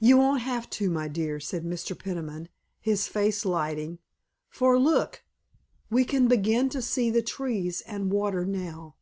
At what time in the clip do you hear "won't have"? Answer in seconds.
0.16-0.70